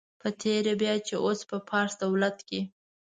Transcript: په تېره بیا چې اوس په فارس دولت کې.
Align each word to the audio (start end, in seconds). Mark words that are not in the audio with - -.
په 0.21 0.27
تېره 0.41 0.73
بیا 0.81 0.93
چې 1.07 1.15
اوس 1.25 1.39
په 1.49 1.57
فارس 1.67 1.93
دولت 2.03 2.37
کې. 2.47 2.61